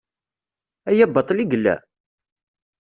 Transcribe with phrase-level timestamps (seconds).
[0.89, 1.75] Aya baṭel i yella?